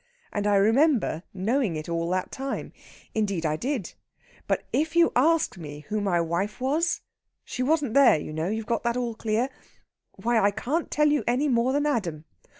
[0.33, 2.73] And I remember knowing it all that time.
[3.13, 3.93] Indeed, I did!
[4.47, 7.01] But if you ask me who my wife was
[7.45, 9.47] she wasn't there, you know; you've got all that clear?
[10.13, 12.25] why, I can't tell you any more than Adam!